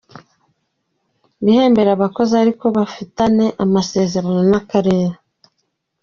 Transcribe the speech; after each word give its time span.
Bihembere 1.43 1.89
abakozi 1.93 2.33
ariko 2.43 2.65
bafitane 2.77 3.45
amasezerano 3.63 4.41
n’akarere. 4.51 5.15